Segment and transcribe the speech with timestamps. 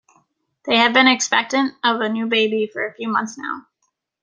[0.65, 3.67] They have been expectant of a new baby for a few months now.